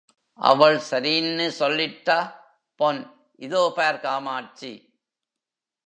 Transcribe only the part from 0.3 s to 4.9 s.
அவள் சரீன்னு சொல்லிட்டா...... பொன் இதோ பார் காமாட்சி!